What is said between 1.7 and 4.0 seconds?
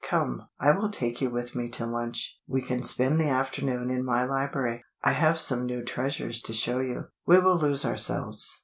lunch. We can spend the afternoon